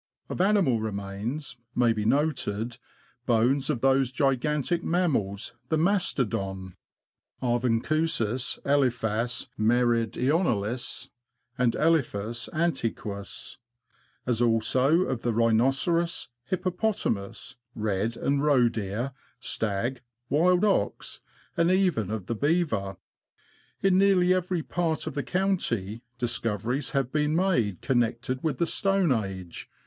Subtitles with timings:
[0.29, 2.79] Of animal remains, may be noted,
[3.27, 6.75] bones of those gigantic mammals, the mastodon
[7.39, 11.09] {Ar vancusis), Elephas meridionalis,
[11.55, 13.59] and Elephas anti quus;
[14.25, 21.21] as also of the rhinoceros, hippopotamus, red and roe deer, stag, wild ox,
[21.55, 22.97] and even of the beaver.
[23.83, 29.11] In nearly every part of the county, discoveries have been made connected with the Stone
[29.11, 29.69] Age.